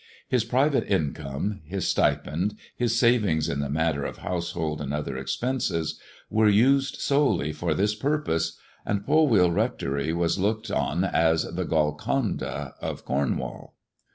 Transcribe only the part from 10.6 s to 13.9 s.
on as the Golconda of Cornwall.